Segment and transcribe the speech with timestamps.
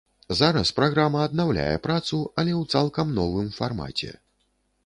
[0.37, 4.11] Зараз праграма аднаўляе працу, але ў цалкам новым фармаце.